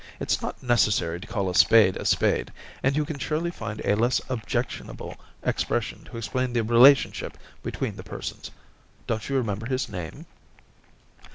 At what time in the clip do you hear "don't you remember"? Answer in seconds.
9.05-9.67